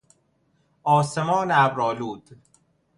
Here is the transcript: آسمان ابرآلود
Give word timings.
آسمان 0.83 1.51
ابرآلود 1.51 2.29